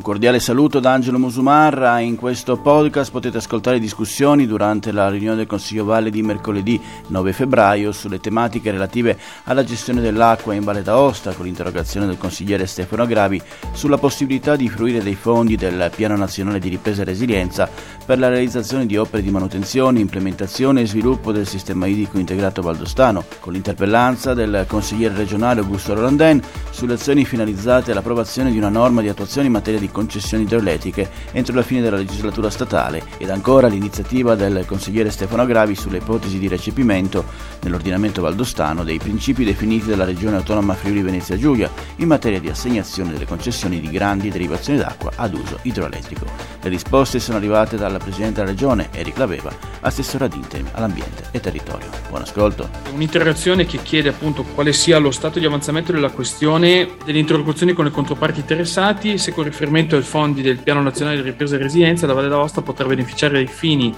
[0.00, 1.98] Un cordiale saluto da Angelo Musumarra.
[2.00, 7.34] In questo podcast potete ascoltare discussioni durante la riunione del Consiglio Valle di mercoledì 9
[7.34, 13.04] febbraio sulle tematiche relative alla gestione dell'acqua in Valle d'Aosta con l'interrogazione del consigliere Stefano
[13.04, 13.42] Gravi
[13.72, 17.68] sulla possibilità di fruire dei fondi del Piano Nazionale di Ripresa e Resilienza
[18.06, 23.22] per la realizzazione di opere di manutenzione, implementazione e sviluppo del sistema idrico integrato valdostano,
[23.38, 29.08] con l'interpellanza del consigliere regionale Augusto Rolandin sulle azioni finalizzate all'approvazione di una norma di
[29.10, 34.34] attuazione in materia di concessioni idroelettriche entro la fine della legislatura statale ed ancora l'iniziativa
[34.34, 37.24] del consigliere Stefano Gravi sulle ipotesi di recepimento
[37.62, 43.12] nell'ordinamento valdostano dei principi definiti dalla Regione Autonoma Friuli Venezia Giulia in materia di assegnazione
[43.12, 46.26] delle concessioni di grandi derivazioni d'acqua ad uso idroelettrico.
[46.62, 51.40] Le risposte sono arrivate dal Presidente della Regione, Eric Laveva, assessore ad interim all'ambiente e
[51.40, 51.88] territorio.
[52.08, 52.68] Buon ascolto.
[52.92, 57.84] Un'interrogazione che chiede appunto quale sia lo stato di avanzamento della questione delle interlocuzioni con
[57.84, 61.58] le controparti interessati, se con riferimento riferimento ai fondi del Piano Nazionale di Ripresa e
[61.58, 63.94] Resilienza, la Valle d'Aosta potrà beneficiare ai fini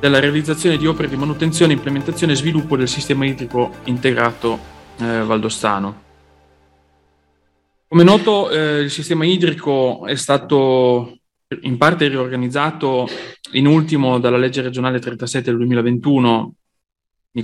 [0.00, 4.58] della realizzazione di opere di manutenzione, implementazione e sviluppo del sistema idrico integrato
[4.98, 6.00] eh, valdostano.
[7.86, 11.18] Come noto, eh, il sistema idrico è stato
[11.60, 13.06] in parte riorganizzato
[13.52, 16.54] in ultimo dalla legge regionale 37 del 2021,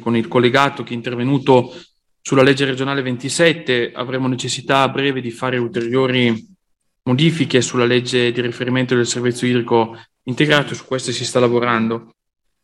[0.00, 1.72] con il collegato che è intervenuto
[2.20, 6.56] sulla legge regionale 27, avremo necessità a breve di fare ulteriori
[7.04, 12.10] modifiche sulla legge di riferimento del servizio idrico integrato, su queste si sta lavorando.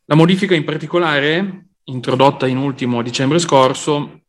[0.06, 4.20] La modifica in particolare, introdotta in ultimo a dicembre scorso,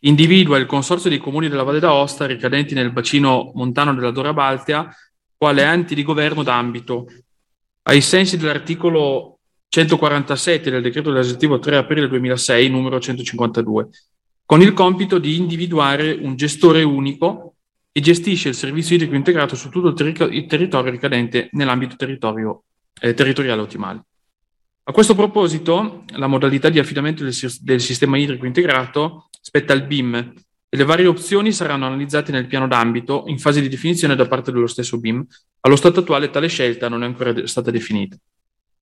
[0.00, 4.94] individua il consorzio dei comuni della Valle d'Aosta ricadenti nel bacino montano della Dora Baltea
[5.36, 7.06] quale enti di governo d'ambito.
[7.82, 13.88] Ai sensi dell'articolo 147 del decreto legislativo 3 aprile 2006, numero 152,
[14.44, 17.51] con il compito di individuare un gestore unico
[17.92, 21.94] e gestisce il servizio idrico integrato su tutto il, terri- il territorio ricadente nell'ambito
[23.00, 24.04] eh, territoriale ottimale.
[24.84, 30.14] A questo proposito, la modalità di affidamento del, del, sistema idrico integrato spetta al BIM
[30.14, 34.50] e le varie opzioni saranno analizzate nel piano d'ambito in fase di definizione da parte
[34.50, 35.24] dello stesso BIM.
[35.60, 38.16] Allo stato attuale tale scelta non è ancora de- stata definita.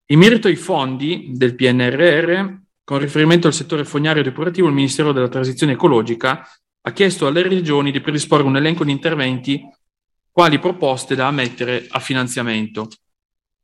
[0.06, 5.28] In merito ai fondi del PNRR, con riferimento al settore fognario depurativo, il Ministero della
[5.28, 6.48] Transizione Ecologica
[6.82, 9.62] ha chiesto alle regioni di predisporre un elenco di interventi
[10.30, 12.88] quali proposte da ammettere a finanziamento.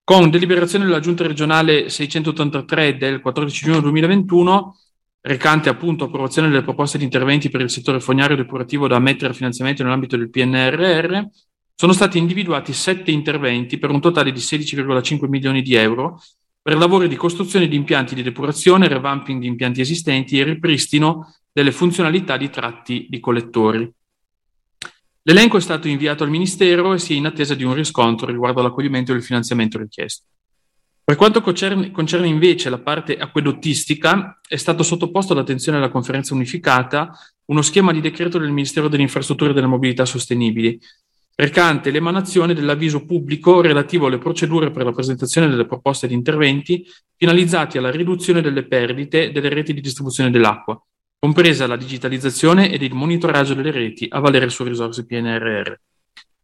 [0.04, 4.76] Con deliberazione della Giunta regionale 683 del 14 giugno 2021,
[5.22, 9.34] recante appunto approvazione delle proposte di interventi per il settore fognario depurativo da ammettere a
[9.34, 11.22] finanziamento nell'ambito del PNRR,
[11.74, 16.20] sono stati individuati sette interventi per un totale di 16,5 milioni di euro
[16.62, 21.72] per lavori di costruzione di impianti di depurazione, revamping di impianti esistenti e ripristino delle
[21.72, 23.90] funzionalità di tratti di collettori.
[25.22, 28.60] L'elenco è stato inviato al Ministero e si è in attesa di un riscontro riguardo
[28.60, 30.26] all'accoglimento del finanziamento richiesto.
[31.02, 37.18] Per quanto concerne, concerne, invece la parte acquedottistica, è stato sottoposto all'attenzione della conferenza unificata
[37.46, 40.78] uno schema di decreto del Ministero delle Infrastrutture e delle Mobilità Sostenibili,
[41.36, 47.78] recante l'emanazione dell'avviso pubblico relativo alle procedure per la presentazione delle proposte di interventi finalizzati
[47.78, 50.78] alla riduzione delle perdite delle reti di distribuzione dell'acqua,
[51.18, 55.72] compresa la digitalizzazione ed il monitoraggio delle reti a valere su risorse PNRR.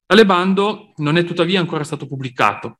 [0.06, 2.78] Tale bando non è tuttavia ancora stato pubblicato,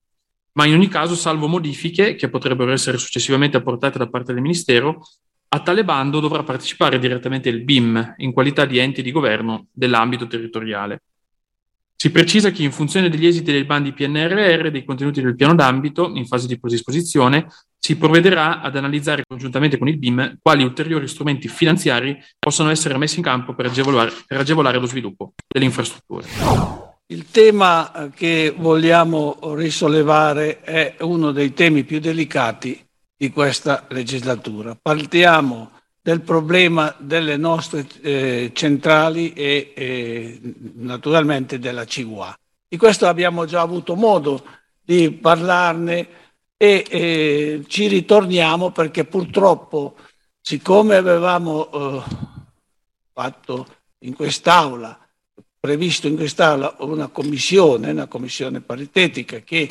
[0.55, 5.03] ma in ogni caso, salvo modifiche che potrebbero essere successivamente apportate da parte del Ministero,
[5.49, 10.27] a tale bando dovrà partecipare direttamente il BIM in qualità di ente di governo dell'ambito
[10.27, 11.03] territoriale.
[11.95, 15.55] Si precisa che in funzione degli esiti dei bandi PNRR e dei contenuti del piano
[15.55, 17.47] d'ambito, in fase di predisposizione,
[17.79, 23.17] si provvederà ad analizzare congiuntamente con il BIM quali ulteriori strumenti finanziari possono essere messi
[23.19, 26.27] in campo per agevolare, per agevolare lo sviluppo delle infrastrutture.
[27.07, 32.81] Il tema che vogliamo risollevare è uno dei temi più delicati
[33.17, 34.77] di questa legislatura.
[34.81, 35.73] Partiamo
[36.03, 40.41] del problema delle nostre eh, centrali e eh,
[40.75, 42.37] naturalmente della CIUA.
[42.67, 44.45] Di questo abbiamo già avuto modo
[44.83, 46.09] di parlarne
[46.57, 49.95] e eh, ci ritorniamo perché purtroppo,
[50.41, 52.03] siccome avevamo eh,
[53.13, 53.67] fatto
[53.99, 54.99] in quest'Aula,
[55.61, 59.69] previsto in quest'Aula una commissione, una commissione paritetica che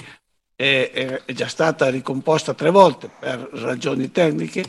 [0.55, 4.63] è, è già stata ricomposta tre volte per ragioni tecniche,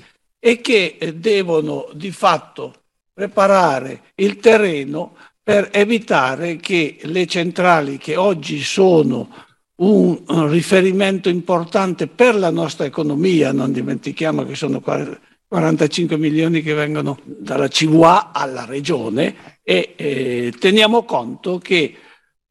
[0.44, 2.75] e che eh, devono di fatto
[3.12, 9.29] preparare il terreno per evitare che le centrali che oggi sono
[9.77, 17.19] un riferimento importante per la nostra economia, non dimentichiamo che sono 45 milioni che vengono
[17.25, 21.94] dalla CVA alla regione e eh, teniamo conto che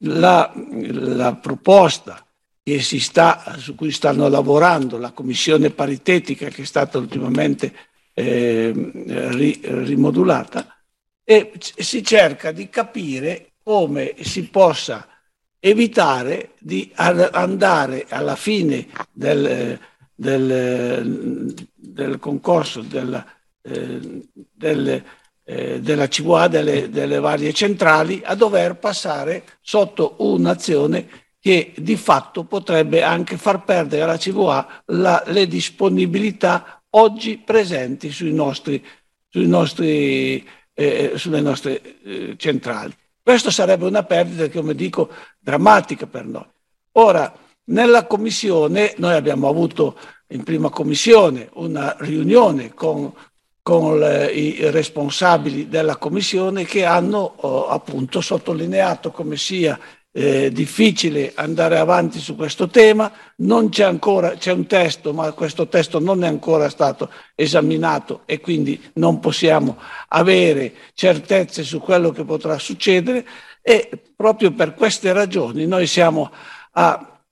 [0.03, 2.25] la, la proposta
[2.79, 7.73] sta, su cui stanno lavorando la commissione paritetica che è stata ultimamente
[8.13, 10.75] eh, ri, rimodulata
[11.23, 15.07] e si cerca di capire come si possa
[15.59, 19.79] evitare di andare alla fine del,
[20.13, 23.23] del, del concorso della,
[23.61, 25.05] eh, delle,
[25.43, 31.07] eh, della CVA, delle, delle varie centrali, a dover passare sotto un'azione
[31.41, 38.31] che di fatto potrebbe anche far perdere alla CVA la, le disponibilità oggi presenti sui
[38.31, 38.85] nostri,
[39.27, 42.95] sui nostri, eh, sulle nostre eh, centrali.
[43.23, 45.09] Questo sarebbe una perdita, come dico,
[45.39, 46.45] drammatica per noi.
[46.93, 47.33] Ora,
[47.65, 49.97] nella commissione, noi abbiamo avuto
[50.27, 53.11] in prima commissione una riunione con,
[53.63, 59.79] con le, i responsabili della commissione che hanno oh, appunto sottolineato come sia
[60.13, 65.67] eh, difficile andare avanti su questo tema, non c'è ancora, c'è un testo, ma questo
[65.67, 69.77] testo non è ancora stato esaminato e quindi non possiamo
[70.09, 73.25] avere certezze su quello che potrà succedere.
[73.61, 76.31] E proprio per queste ragioni noi siamo
[76.71, 77.23] a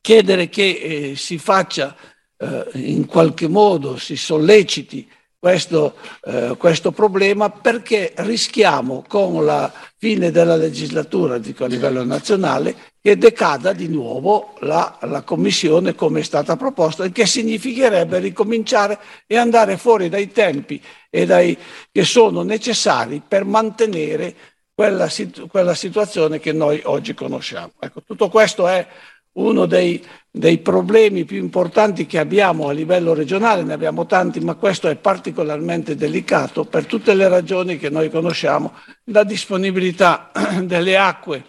[0.00, 1.94] chiedere che eh, si faccia
[2.36, 5.08] eh, in qualche modo, si solleciti
[5.44, 5.94] questo,
[6.24, 13.18] eh, questo, problema perché rischiamo con la fine della legislatura dico a livello nazionale che
[13.18, 19.36] decada di nuovo la, la Commissione come è stata proposta, il che significherebbe ricominciare e
[19.36, 20.80] andare fuori dai tempi
[21.10, 21.58] dai,
[21.92, 24.34] che sono necessari per mantenere
[24.74, 25.10] quella,
[25.48, 27.72] quella situazione che noi oggi conosciamo.
[27.78, 28.86] Ecco, tutto questo è
[29.34, 34.54] uno dei, dei, problemi più importanti che abbiamo a livello regionale, ne abbiamo tanti, ma
[34.54, 40.30] questo è particolarmente delicato per tutte le ragioni che noi conosciamo, la disponibilità
[40.62, 41.44] delle acque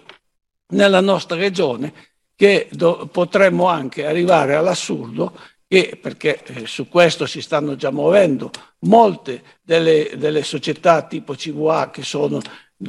[0.70, 1.94] nella nostra regione,
[2.36, 5.34] che do, potremmo anche arrivare all'assurdo
[5.68, 11.90] che, perché eh, su questo si stanno già muovendo molte delle, delle società tipo CVA
[11.90, 12.40] che sono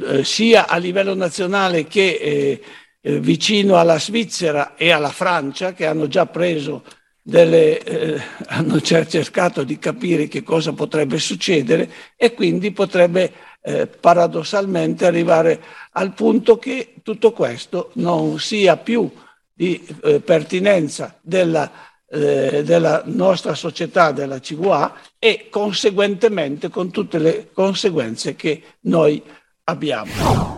[0.05, 2.61] eh, sia a livello nazionale che eh,
[3.07, 6.83] eh, vicino alla Svizzera e alla Francia che hanno già preso
[7.21, 13.31] delle, eh, hanno cercato di capire che cosa potrebbe succedere e quindi potrebbe
[13.61, 15.61] eh, paradossalmente arrivare
[15.93, 19.09] al punto che tutto questo non sia più
[19.53, 21.71] di eh, pertinenza della,
[22.09, 29.45] eh, della nostra società, della CVA e conseguentemente con tutte le conseguenze che noi abbiamo.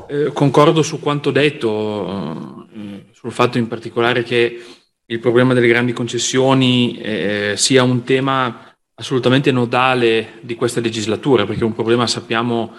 [0.07, 4.63] Eh, concordo su quanto detto, eh, sul fatto in particolare che
[5.03, 11.61] il problema delle grandi concessioni eh, sia un tema assolutamente nodale di questa legislatura, perché
[11.61, 12.75] è un problema sappiamo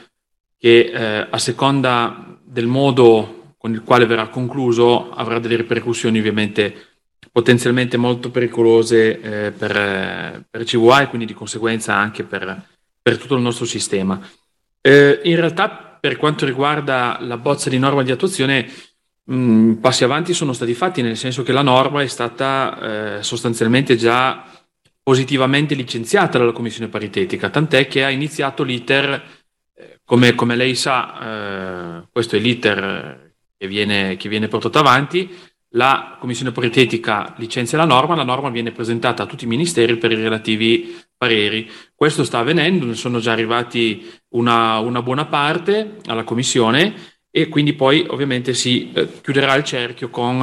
[0.56, 6.75] che eh, a seconda del modo con il quale verrà concluso avrà delle ripercussioni ovviamente
[7.32, 12.69] potenzialmente molto pericolose eh, per, per CVA e quindi di conseguenza anche per,
[13.03, 14.21] per tutto il nostro sistema.
[14.81, 18.69] Eh, in realtà per quanto riguarda la bozza di norma di attuazione,
[19.25, 23.23] mh, mm, passi avanti sono stati fatti, nel senso che la norma è stata eh,
[23.23, 24.44] sostanzialmente già
[25.02, 29.23] positivamente licenziata dalla Commissione paritetica, tant'è che ha iniziato l'iter,
[29.75, 35.29] eh, come, come, lei sa, eh, questo è l'iter che viene, che viene portato avanti,
[35.75, 40.10] la Commissione paritetica licenzia la norma, la norma viene presentata a tutti i ministeri per
[40.10, 41.70] i relativi pareri.
[42.01, 46.95] Questo sta avvenendo, ne sono già arrivati una, una buona parte alla Commissione
[47.31, 50.43] e quindi poi ovviamente si eh, chiuderà il cerchio con,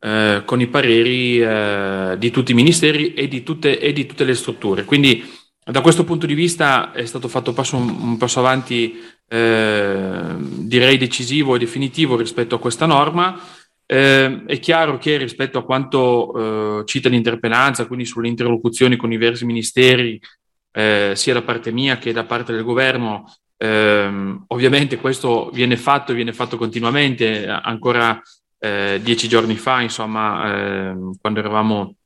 [0.00, 4.24] eh, con i pareri eh, di tutti i ministeri e di, tutte, e di, tutte,
[4.24, 4.84] le strutture.
[4.84, 5.24] Quindi
[5.64, 11.54] da questo punto di vista è stato fatto passo, un, passo avanti eh, direi decisivo
[11.54, 13.40] e definitivo rispetto a questa norma.
[13.86, 19.16] Eh, è chiaro che rispetto a quanto eh, cita l'interpellanza, quindi sulle interlocuzioni con i
[19.16, 20.20] diversi ministeri,
[20.78, 23.24] eh, sia da parte mia che da parte del governo,
[23.56, 27.48] ehm, ovviamente questo viene fatto e viene fatto continuamente.
[27.48, 28.22] Ancora
[28.60, 31.96] eh, dieci giorni fa, insomma, ehm, quando eravamo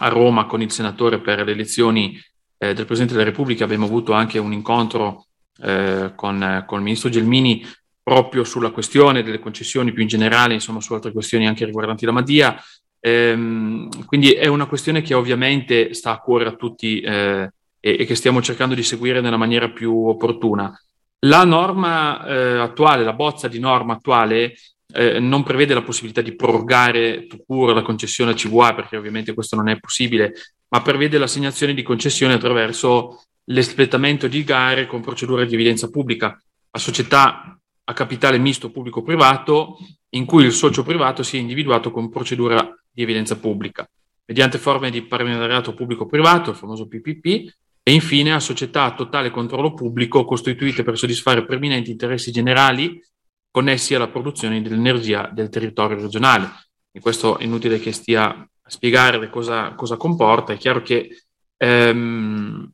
[0.00, 2.18] a Roma con il senatore per le elezioni
[2.56, 5.26] eh, del Presidente della Repubblica, abbiamo avuto anche un incontro
[5.60, 7.62] eh, con, con il ministro Gelmini
[8.02, 12.12] proprio sulla questione delle concessioni più in generale, insomma su altre questioni anche riguardanti la
[12.12, 12.56] Madia.
[13.00, 18.04] Ehm, quindi è una questione che ovviamente sta a cuore a tutti eh, e, e,
[18.04, 20.72] che stiamo cercando di seguire nella maniera più opportuna.
[21.20, 24.54] La norma eh, attuale, la bozza di norma attuale,
[24.92, 29.56] eh, non prevede la possibilità di prorogare pur la concessione a CVA, perché ovviamente questo
[29.56, 30.34] non è possibile,
[30.68, 36.78] ma prevede l'assegnazione di concessioni attraverso l'espletamento di gare con procedure di evidenza pubblica a
[36.78, 39.78] società a capitale misto pubblico-privato
[40.10, 43.88] in cui il socio privato sia individuato con procedura di evidenza pubblica,
[44.26, 47.50] mediante forme di partenariato pubblico-privato, il famoso PPP,
[47.88, 53.02] e infine a società a totale controllo pubblico costituite per soddisfare preminenti interessi generali
[53.50, 56.50] connessi alla produzione dell'energia del territorio regionale.
[56.92, 61.22] E questo è inutile che stia a spiegare cosa, cosa comporta, è chiaro che
[61.56, 62.70] ehm,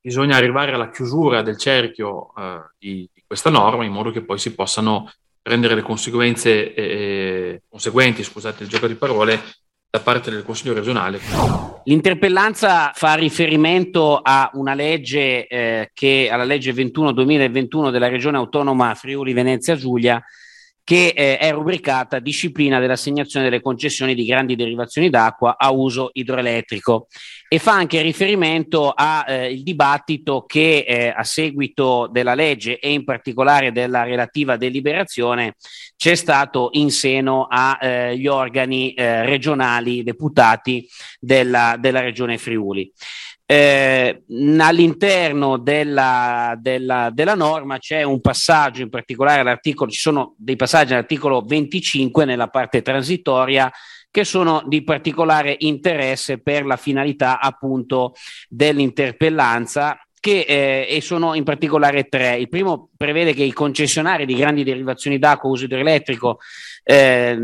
[0.00, 4.38] bisogna arrivare alla chiusura del cerchio eh, di, di, questa norma in modo che poi
[4.38, 5.10] si possano
[5.42, 9.42] prendere le conseguenze eh, conseguenti, scusate il gioco di parole,
[9.96, 11.20] da parte del Consiglio regionale.
[11.84, 19.32] L'interpellanza fa riferimento a una legge eh, che alla legge 21-2021 della Regione Autonoma Friuli
[19.32, 20.22] Venezia Giulia
[20.86, 27.08] che eh, è rubricata disciplina dell'assegnazione delle concessioni di grandi derivazioni d'acqua a uso idroelettrico
[27.48, 33.02] e fa anche riferimento al eh, dibattito che eh, a seguito della legge e in
[33.02, 35.56] particolare della relativa deliberazione
[35.96, 40.88] c'è stato in seno agli eh, organi eh, regionali deputati
[41.18, 42.92] della, della Regione Friuli.
[43.48, 44.24] Eh,
[44.58, 50.92] all'interno della, della, della, norma c'è un passaggio, in particolare l'articolo, ci sono dei passaggi
[50.92, 53.70] all'articolo 25 nella parte transitoria
[54.10, 58.14] che sono di particolare interesse per la finalità appunto
[58.48, 62.36] dell'interpellanza che eh, e sono in particolare tre.
[62.36, 66.40] Il primo prevede che i concessionari di grandi derivazioni d'acqua uso idroelettrico
[66.82, 67.38] eh,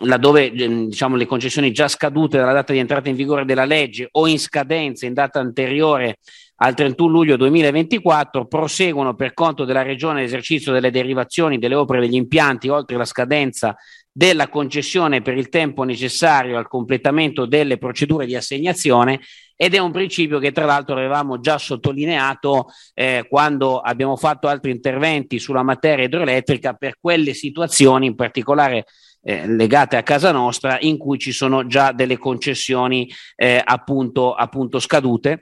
[0.00, 4.08] laddove ehm, diciamo, le concessioni già scadute dalla data di entrata in vigore della legge
[4.10, 6.18] o in scadenza in data anteriore
[6.56, 12.14] al 31 luglio 2024 proseguono per conto della Regione l'esercizio delle derivazioni delle opere degli
[12.14, 13.76] impianti oltre la scadenza
[14.16, 19.20] della concessione per il tempo necessario al completamento delle procedure di assegnazione
[19.56, 24.70] ed è un principio che tra l'altro avevamo già sottolineato eh, quando abbiamo fatto altri
[24.70, 28.84] interventi sulla materia idroelettrica per quelle situazioni in particolare
[29.20, 34.78] eh, legate a casa nostra in cui ci sono già delle concessioni eh, appunto, appunto
[34.78, 35.40] scadute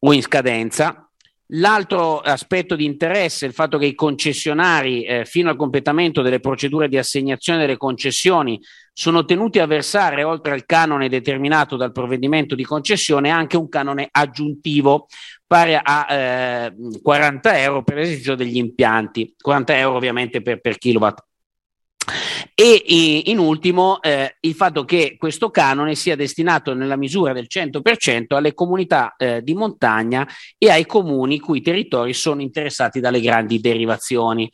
[0.00, 1.07] o in scadenza
[1.52, 6.40] L'altro aspetto di interesse è il fatto che i concessionari, eh, fino al completamento delle
[6.40, 8.60] procedure di assegnazione delle concessioni,
[8.92, 14.08] sono tenuti a versare, oltre al canone determinato dal provvedimento di concessione, anche un canone
[14.10, 15.06] aggiuntivo
[15.46, 21.27] pari a eh, 40 euro per l'esercizio degli impianti, 40 euro ovviamente per, per kilowatt
[22.60, 28.34] e in ultimo eh, il fatto che questo canone sia destinato nella misura del 100%
[28.34, 30.26] alle comunità eh, di montagna
[30.58, 34.50] e ai comuni cui territori sono interessati dalle grandi derivazioni.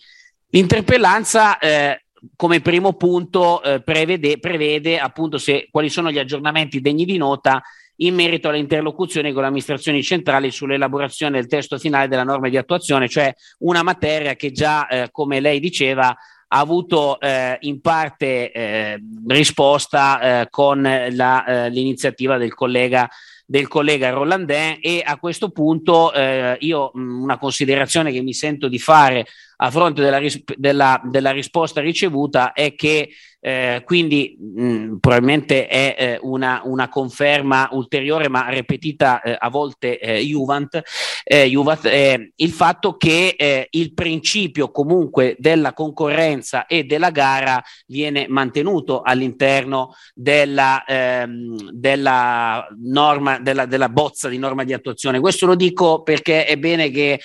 [0.51, 2.05] L'interpellanza eh,
[2.37, 7.63] come primo punto eh, prevede, prevede, appunto se, quali sono gli aggiornamenti degni di nota
[7.97, 12.59] in merito alle interlocuzioni con le amministrazioni centrali sull'elaborazione del testo finale della norma di
[12.59, 16.15] attuazione, cioè una materia che già, eh, come lei diceva,
[16.49, 23.09] ha avuto eh, in parte eh, risposta eh, con la, eh, l'iniziativa del collega
[23.47, 28.69] del collega Rolandin e a questo punto eh, io mh, una considerazione che mi sento
[28.69, 33.11] di fare a fronte della, ris- della, della risposta ricevuta è che
[33.47, 39.99] eh, quindi mh, probabilmente è eh, una, una, conferma ulteriore ma ripetita eh, a volte
[40.01, 40.81] eh, Juvent,
[41.23, 48.27] eh, Juvat, eh, il fatto che il principio comunque della concorrenza e della gara viene
[48.29, 55.21] mantenuto all'interno della, ehm, della norma, della, della, bozza di norma di attuazione.
[55.21, 57.21] Questo lo dico perché è bene che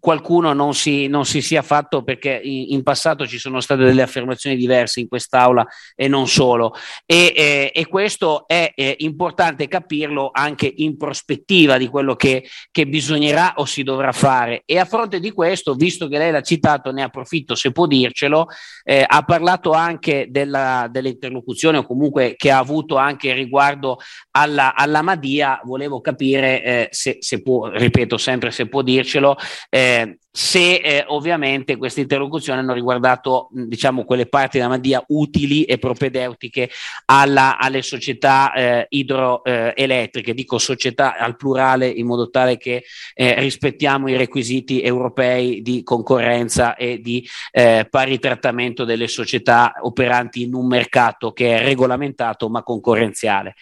[0.00, 4.02] qualcuno non si, non si sia fatto perché in, in passato ci sono state delle
[4.02, 6.74] affermazioni diverse in questo quest'aula e non solo.
[7.04, 12.86] E, eh, e questo è eh, importante capirlo anche in prospettiva di quello che, che,
[12.86, 14.62] bisognerà o si dovrà fare.
[14.64, 18.46] E a fronte di questo, visto che lei l'ha citato, ne approfitto se può dircelo,
[18.84, 23.98] eh, ha parlato anche della, dell'interlocuzione o comunque che ha avuto anche riguardo
[24.32, 29.36] alla, alla Madia, volevo capire eh, se, se, può, ripeto sempre se può dircelo,
[29.68, 35.78] eh, se eh, ovviamente queste interlocuzioni hanno riguardato diciamo quelle parti della Madia utili e
[35.78, 36.68] propedeutiche
[37.06, 44.08] alla, alle società eh, idroelettriche, dico società al plurale in modo tale che eh, rispettiamo
[44.08, 50.66] i requisiti europei di concorrenza e di eh, pari trattamento delle società operanti in un
[50.66, 53.54] mercato che è regolamentato ma concorrenziale.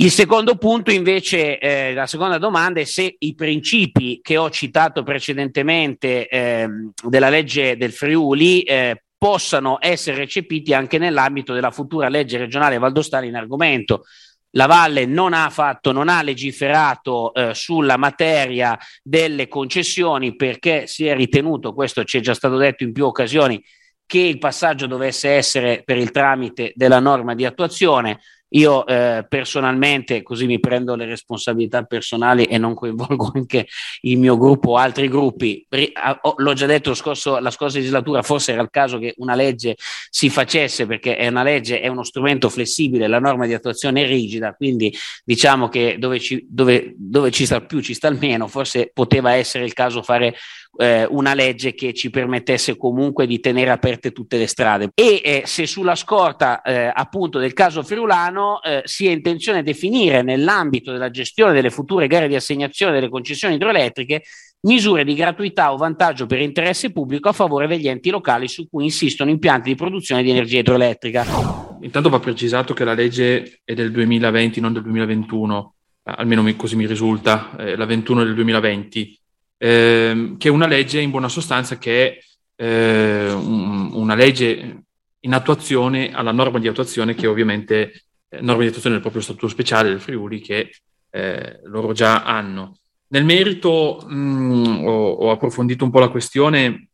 [0.00, 5.02] Il secondo punto invece, eh, la seconda domanda è se i principi che ho citato
[5.02, 6.68] precedentemente eh,
[7.02, 13.26] della legge del Friuli eh, possano essere recepiti anche nell'ambito della futura legge regionale valdostana
[13.26, 14.04] in argomento.
[14.52, 21.06] la Valle non ha fatto, non ha legiferato eh, sulla materia delle concessioni perché si
[21.06, 23.60] è ritenuto, questo ci è già stato detto in più occasioni,
[24.06, 28.20] che il passaggio dovesse essere per il tramite della norma di attuazione.
[28.50, 33.66] Io eh, personalmente, così mi prendo le responsabilità personali e non coinvolgo anche
[34.02, 38.22] il mio gruppo o altri gruppi, ri- oh, l'ho già detto scorso, la scorsa legislatura,
[38.22, 39.76] forse era il caso che una legge
[40.08, 44.06] si facesse perché è una legge, è uno strumento flessibile, la norma di attuazione è
[44.06, 48.46] rigida, quindi diciamo che dove ci, dove, dove ci sta più ci sta il meno,
[48.46, 50.34] forse poteva essere il caso fare
[50.76, 54.90] eh, una legge che ci permettesse comunque di tenere aperte tutte le strade.
[54.94, 60.22] E eh, se sulla scorta eh, appunto del caso friulano eh, si è intenzione definire
[60.22, 64.22] nell'ambito della gestione delle future gare di assegnazione delle concessioni idroelettriche
[64.60, 68.84] misure di gratuità o vantaggio per interesse pubblico a favore degli enti locali su cui
[68.84, 71.76] insistono impianti di produzione di energia idroelettrica.
[71.80, 76.86] Intanto va precisato che la legge è del 2020, non del 2021, almeno così mi
[76.86, 79.20] risulta, eh, la 21 del 2020
[79.58, 82.18] eh, che è una legge in buona sostanza che è
[82.64, 84.84] eh, un, una legge
[85.20, 89.48] in attuazione alla norma di attuazione che ovviamente eh, norma di attuazione del proprio statuto
[89.48, 90.70] speciale del Friuli che
[91.10, 92.78] eh, loro già hanno.
[93.08, 96.88] Nel merito mh, mm, ho, ho, approfondito un po' la questione,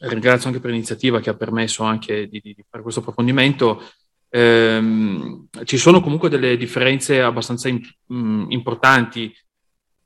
[0.00, 3.82] ringrazio anche per l'iniziativa che ha permesso anche di, di fare questo approfondimento.
[4.28, 9.34] Ehm, ci sono comunque delle differenze abbastanza in, mh, mm, importanti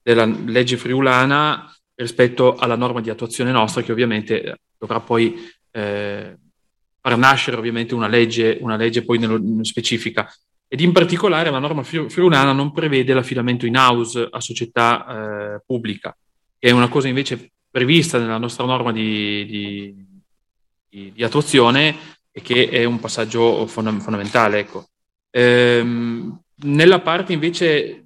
[0.03, 1.69] della legge friulana
[2.01, 6.37] rispetto alla norma di attuazione nostra che ovviamente eh, dovrà poi eh,
[7.01, 10.33] far nascere ovviamente una legge, una legge poi nello, specifica.
[10.67, 16.17] Ed in particolare la norma friulana non prevede l'affidamento in house a società eh, pubblica,
[16.59, 20.07] che è una cosa invece prevista nella nostra norma di, di,
[20.89, 21.97] di, di attuazione
[22.31, 24.61] e che è un passaggio fond- fondamentale.
[24.61, 24.89] Ecco.
[25.31, 28.05] Ehm, nella parte invece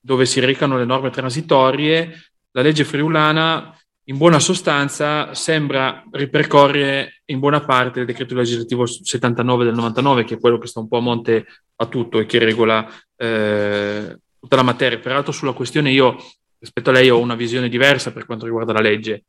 [0.00, 7.38] dove si recano le norme transitorie, la legge friulana in buona sostanza sembra ripercorrere in
[7.38, 10.96] buona parte il decreto legislativo 79 del 99, che è quello che sta un po'
[10.96, 12.86] a monte a tutto e che regola
[13.16, 14.98] eh, tutta la materia.
[14.98, 16.16] Peraltro sulla questione io,
[16.58, 19.24] rispetto a lei, ho una visione diversa per quanto riguarda la legge,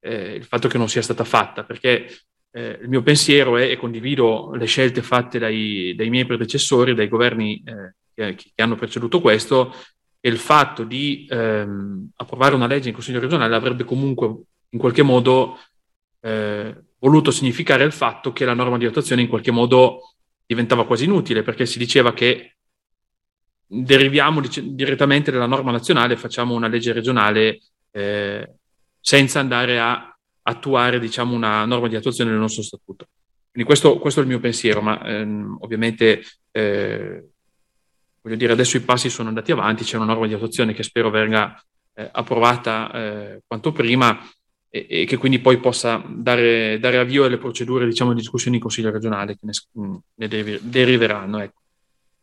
[0.00, 2.08] eh, il fatto che non sia stata fatta, perché
[2.50, 7.08] eh, il mio pensiero è, e condivido le scelte fatte dai, dai miei predecessori, dai
[7.08, 9.72] governi eh, che, che hanno preceduto questo,
[10.26, 14.26] e il fatto di ehm, approvare una legge in Consiglio regionale avrebbe comunque
[14.70, 15.58] in qualche modo
[16.20, 20.14] eh, voluto significare il fatto che la norma di attuazione in qualche modo
[20.46, 22.56] diventava quasi inutile perché si diceva che
[23.66, 27.60] deriviamo dic- direttamente dalla norma nazionale e facciamo una legge regionale
[27.90, 28.50] eh,
[28.98, 33.08] senza andare a attuare diciamo, una norma di attuazione del nostro statuto.
[33.50, 37.28] Quindi questo, questo è il mio pensiero, ma ehm, ovviamente eh,
[38.24, 41.10] voglio dire, adesso i passi sono andati avanti, c'è una norma di attuazione che spero
[41.10, 44.18] venga eh, approvata eh, quanto prima
[44.70, 48.62] e, e, che quindi poi possa dare, dare avvio alle procedure diciamo, di discussione in
[48.62, 51.38] Consiglio regionale che ne, mm, ne deriv- deriveranno.
[51.40, 51.60] Ecco.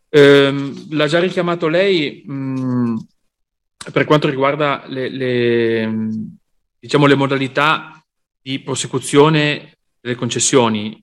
[0.10, 2.98] Ehm, l'ha già richiamato lei mh, mm,
[3.94, 6.10] per quanto riguarda le, le,
[6.80, 8.04] diciamo, le modalità
[8.42, 11.00] di prosecuzione delle concessioni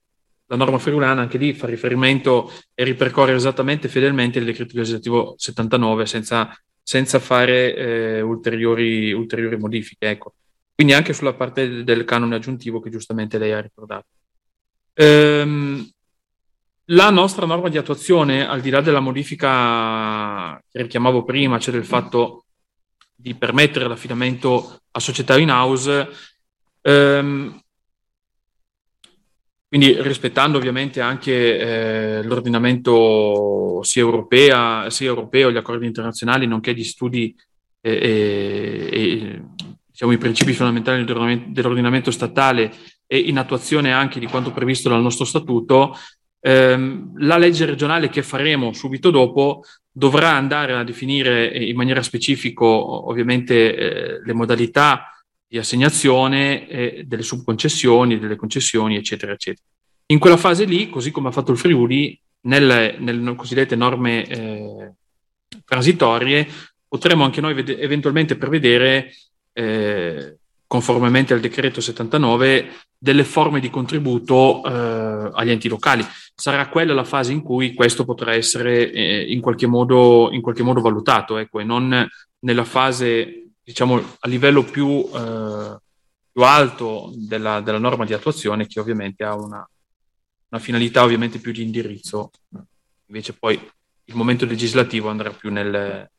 [0.48, 6.06] la norma friulana anche lì fa riferimento e ripercorre esattamente fedelmente il decreto legislativo 79
[6.06, 10.08] senza, senza fare eh, ulteriori, ulteriori, modifiche.
[10.08, 10.34] Ecco.
[10.74, 14.06] Quindi anche sulla parte del canone aggiuntivo che giustamente lei ha ricordato.
[14.94, 15.86] Ehm,
[16.90, 21.84] la nostra norma di attuazione, al di là della modifica che richiamavo prima, cioè del
[21.84, 22.44] fatto
[23.14, 26.08] di permettere l'affidamento a società in house,
[26.80, 27.60] ehm,
[29.68, 36.84] quindi rispettando ovviamente anche eh, l'ordinamento sia, europea, sia europeo, gli accordi internazionali, nonché gli
[36.84, 37.36] studi
[37.82, 39.42] e, e, e
[39.90, 42.72] diciamo, i principi fondamentali dell'ordinamento, dell'ordinamento, statale
[43.06, 45.94] e in attuazione anche di quanto previsto dal nostro statuto,
[46.40, 52.64] ehm, la legge regionale che faremo subito dopo dovrà andare a definire in maniera specifica
[52.64, 55.12] ovviamente eh, le modalità
[55.48, 59.66] di assegnazione eh, delle subconcessioni, delle concessioni, eccetera, eccetera.
[60.10, 64.92] In quella fase lì, così come ha fatto il Friuli, nelle, nelle cosiddette norme eh,
[65.64, 66.46] transitorie,
[66.86, 69.12] potremmo anche noi ved- eventualmente prevedere,
[69.52, 76.04] eh, conformemente al decreto 79, delle forme di contributo eh, agli enti locali.
[76.34, 80.62] Sarà quella la fase in cui questo potrà essere eh, in qualche, modo, in, qualche
[80.62, 82.06] modo, valutato, ecco, e non
[82.40, 85.76] nella fase diciamo, a livello più, eh,
[86.32, 89.68] più alto della, della, norma di attuazione, che ovviamente ha una,
[90.48, 92.30] una, finalità ovviamente più di indirizzo.
[93.08, 93.60] Invece poi
[94.04, 96.10] il momento legislativo andrà più nel,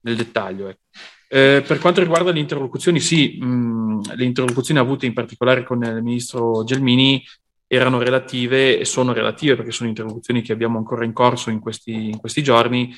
[0.00, 0.68] nel dettaglio.
[0.68, 0.80] Ecco.
[1.28, 6.02] Eh, per quanto riguarda le interlocuzioni, sì, mh, le interlocuzioni avute in particolare con il
[6.02, 7.24] ministro Gelmini
[7.66, 12.10] erano relative e sono relative perché sono interlocuzioni che abbiamo ancora in corso in questi,
[12.10, 12.94] in questi giorni,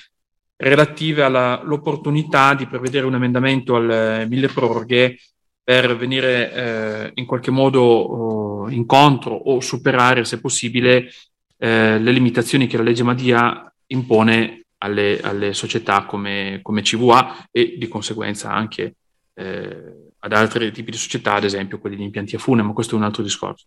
[0.56, 5.18] relative all'opportunità di prevedere un emendamento al mille proroghe
[5.64, 11.10] per venire eh, in qualche modo oh, incontro o superare, se possibile,
[11.58, 17.76] eh, le limitazioni che la legge Madia impone alle, alle società come, come, CVA e
[17.78, 18.96] di conseguenza anche
[19.34, 22.94] eh, ad altri tipi di società, ad esempio quelli di impianti a fune, ma questo
[22.94, 23.66] è un altro discorso.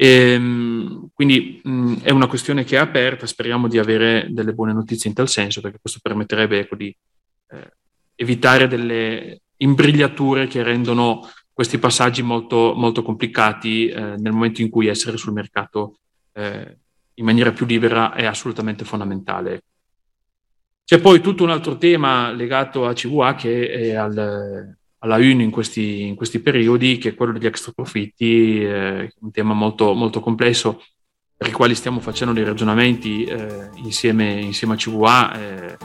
[0.00, 4.72] E, ehm, quindi mh, è una questione che è aperta, speriamo di avere delle buone
[4.72, 6.96] notizie in tal senso, perché questo permetterebbe ecco, di
[7.48, 7.72] eh,
[8.14, 14.86] evitare delle imbrigliature che rendono questi passaggi molto, molto complicati eh, nel momento in cui
[14.86, 15.98] essere sul mercato
[16.32, 16.76] eh,
[17.14, 19.64] in maniera più libera è assolutamente fondamentale.
[20.84, 25.50] C'è poi tutto un altro tema legato a CVA che è al, alla UN in
[25.50, 30.20] questi, in questi, periodi, che è quello degli extra profitti, eh, un tema molto, molto,
[30.20, 30.82] complesso
[31.36, 35.76] per i quali stiamo facendo dei ragionamenti eh, insieme, insieme, a CVA eh,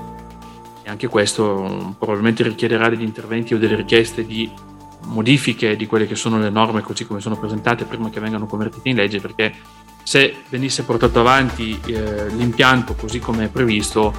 [0.83, 4.51] e anche questo probabilmente richiederà degli interventi o delle richieste di
[5.05, 8.89] modifiche di quelle che sono le norme così come sono presentate prima che vengano convertite
[8.89, 9.53] in legge perché
[10.01, 14.13] se venisse portato avanti eh, l'impianto così come è previsto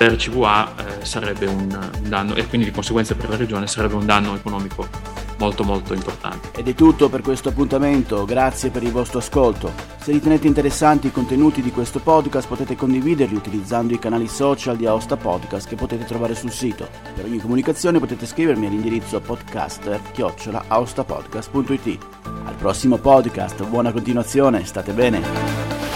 [0.00, 3.96] per CVA eh, sarebbe un, un, danno e quindi di conseguenza per la regione sarebbe
[3.96, 4.88] un danno economico
[5.36, 6.58] molto molto importante.
[6.58, 9.70] Ed è tutto per questo appuntamento, grazie per il vostro ascolto.
[10.00, 14.86] Se ritenete interessanti i contenuti di questo podcast potete condividerli utilizzando i canali social di
[14.86, 16.88] Aosta Podcast che potete trovare sul sito.
[17.14, 21.98] Per ogni comunicazione potete scrivermi all'indirizzo podcaster-aostapodcast.it.
[22.46, 25.89] Al prossimo podcast, buona continuazione, state bene!